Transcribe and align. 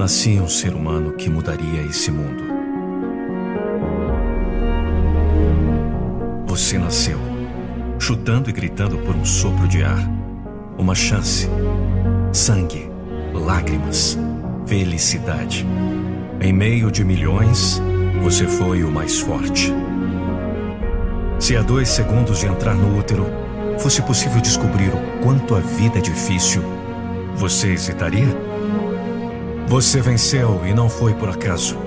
Nascia 0.00 0.42
um 0.42 0.48
ser 0.48 0.72
humano 0.72 1.12
que 1.12 1.28
mudaria 1.28 1.82
esse 1.82 2.10
mundo. 2.10 2.42
Você 6.46 6.78
nasceu, 6.78 7.18
chutando 7.98 8.48
e 8.48 8.52
gritando 8.54 8.96
por 8.96 9.14
um 9.14 9.26
sopro 9.26 9.68
de 9.68 9.82
ar. 9.82 10.00
Uma 10.78 10.94
chance. 10.94 11.46
Sangue, 12.32 12.90
lágrimas, 13.34 14.18
felicidade. 14.64 15.66
Em 16.40 16.50
meio 16.50 16.90
de 16.90 17.04
milhões, 17.04 17.78
você 18.22 18.46
foi 18.46 18.82
o 18.82 18.90
mais 18.90 19.20
forte. 19.20 19.70
Se 21.38 21.54
a 21.58 21.60
dois 21.60 21.90
segundos 21.90 22.38
de 22.38 22.46
entrar 22.46 22.74
no 22.74 22.98
útero 22.98 23.26
fosse 23.78 24.00
possível 24.00 24.40
descobrir 24.40 24.88
o 24.88 25.22
quanto 25.22 25.54
a 25.54 25.60
vida 25.60 25.98
é 25.98 26.00
difícil, 26.00 26.62
você 27.36 27.74
hesitaria? 27.74 28.49
Você 29.70 30.00
venceu 30.00 30.62
e 30.66 30.74
não 30.74 30.88
foi 30.88 31.14
por 31.14 31.28
acaso. 31.28 31.78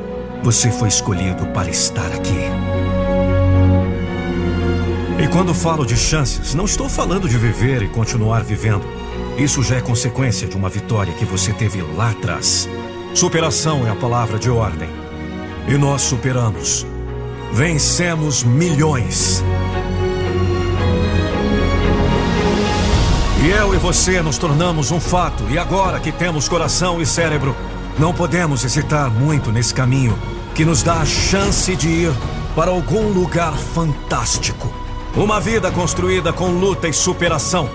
Você 0.42 0.72
foi 0.72 0.88
escolhido 0.88 1.45
para 1.48 1.70
estar 1.70 2.14
aqui. 2.14 2.48
E 5.22 5.28
quando 5.28 5.53
falo 5.53 5.86
de 5.86 5.98
chances, 5.98 6.56
não 6.56 6.64
estou 6.64 6.88
falando 6.88 7.28
de 7.28 7.38
viver 7.38 7.84
e 7.84 7.89
continuar 7.89 8.42
vivendo. 8.42 8.86
Isso 9.38 9.61
já 9.61 9.76
é 9.76 9.81
consequência 9.81 10.48
de 10.48 10.56
uma 10.56 10.70
vitória 10.70 11.14
que 11.16 11.26
você 11.26 11.52
teve 11.52 11.81
lá 11.81 12.11
atrás. 12.11 12.70
Superação 13.14 13.86
é 13.86 13.89
a 13.89 13.95
palavra 13.98 14.39
de 14.39 14.50
ordem. 14.50 14.89
E 15.67 15.78
nós 15.78 16.04
superamos. 16.04 16.88
Vencemos 17.52 18.45
milhões. 18.45 19.44
Você 23.84 24.22
nos 24.22 24.38
tornamos 24.38 24.92
um 24.92 25.00
fato, 25.02 25.44
e 25.50 25.58
agora 25.58 26.00
que 26.00 26.09
temos 26.09 26.48
coração 26.48 27.02
e 27.02 27.06
cérebro, 27.06 27.53
não 28.00 28.14
podemos 28.14 28.64
hesitar 28.64 29.12
muito 29.12 29.52
nesse 29.52 29.73
caminho 29.73 30.17
que 30.56 30.64
nos 30.64 30.81
dá 30.81 31.02
a 31.02 31.06
chance 31.06 31.76
de 31.76 31.89
ir 31.89 32.14
para 32.56 32.72
algum 32.72 33.09
lugar 33.09 33.52
fantástico. 33.58 34.72
Uma 35.17 35.38
vida 35.42 35.70
construída 35.70 36.31
com 36.31 36.52
luta 36.52 36.88
e 36.88 36.94
superação. 36.94 37.70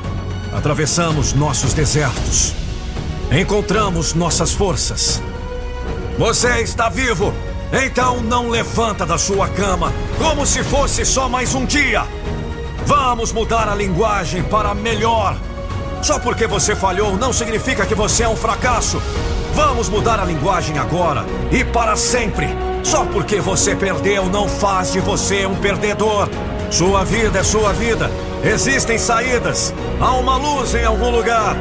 Atravessamos 0.51 1.35
nossos 1.35 1.75
desertos. 1.75 2.55
Encontramos 3.31 4.15
nossas 4.15 4.51
forças. 4.51 5.23
Você 6.19 6.63
está 6.63 6.89
vivo! 6.89 7.35
Então 7.71 8.23
não 8.23 8.49
levanta 8.49 9.05
da 9.05 9.19
sua 9.19 9.47
cama 9.47 9.93
como 10.17 10.47
se 10.47 10.65
fosse 10.65 11.05
só 11.05 11.29
mais 11.29 11.55
um 11.55 11.67
dia. 11.67 12.07
Vamos 12.87 13.31
mudar 13.31 13.69
a 13.69 13.75
linguagem 13.75 14.43
para 14.43 14.73
melhor. 14.73 15.37
Só 16.03 16.19
porque 16.19 16.47
você 16.47 16.75
falhou 16.75 17.17
não 17.17 17.33
significa 17.33 17.85
que 17.85 17.95
você 17.95 18.23
é 18.23 18.29
um 18.29 18.37
fracasso. 18.37 19.01
Vamos 19.55 19.89
mudar 19.89 20.21
a 20.21 20.25
linguagem 20.25 20.79
agora 20.79 21.25
e 21.51 21.65
para 21.65 21.97
sempre. 21.97 22.49
Só 22.83 23.05
porque 23.07 23.41
você 23.41 23.75
perdeu 23.75 24.27
não 24.27 24.49
faz 24.49 24.93
de 24.93 25.01
você 25.01 25.47
um 25.47 25.57
perdedor. 25.57 26.29
Sua 26.71 27.05
vida 27.05 27.41
é 27.41 27.43
sua 27.43 27.73
vida. 27.73 28.11
Existem 28.45 28.99
saídas. 28.99 29.75
Há 30.01 30.13
uma 30.13 30.37
luz 30.37 30.75
em 30.75 30.85
algum 30.85 31.11
lugar. 31.11 31.57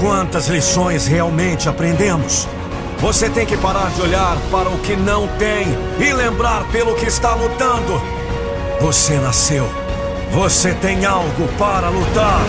Quantas 0.00 0.48
lições 0.48 1.06
realmente 1.06 1.68
aprendemos? 1.68 2.46
Você 2.98 3.30
tem 3.30 3.46
que 3.46 3.56
parar 3.56 3.90
de 3.90 4.02
olhar 4.02 4.36
para 4.50 4.68
o 4.68 4.78
que 4.78 4.96
não 4.96 5.26
tem 5.38 5.66
e 5.98 6.12
lembrar 6.12 6.64
pelo 6.70 6.94
que 6.96 7.06
está 7.06 7.34
lutando. 7.34 8.00
Você 8.80 9.14
nasceu. 9.18 9.68
Você 10.32 10.74
tem 10.74 11.06
algo 11.06 11.48
para 11.56 11.88
lutar. 11.88 12.40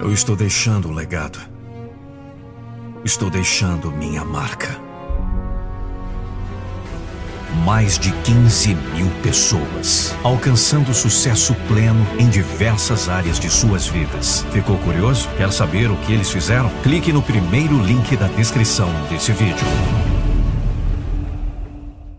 Eu 0.00 0.12
estou 0.12 0.34
deixando 0.34 0.88
um 0.88 0.92
legado. 0.92 1.38
Estou 3.04 3.30
deixando 3.30 3.92
minha 3.92 4.24
marca. 4.24 4.78
Mais 7.64 7.98
de 7.98 8.10
15 8.10 8.74
mil 8.74 9.08
pessoas, 9.22 10.14
alcançando 10.24 10.92
sucesso 10.92 11.54
pleno 11.68 12.04
em 12.18 12.28
diversas 12.28 13.08
áreas 13.08 13.38
de 13.38 13.48
suas 13.48 13.86
vidas. 13.86 14.44
Ficou 14.50 14.76
curioso? 14.78 15.28
Quer 15.36 15.52
saber 15.52 15.90
o 15.90 15.96
que 15.98 16.12
eles 16.12 16.30
fizeram? 16.30 16.68
Clique 16.82 17.12
no 17.12 17.22
primeiro 17.22 17.78
link 17.80 18.16
da 18.16 18.26
descrição 18.26 18.90
desse 19.08 19.32
vídeo. 19.32 19.64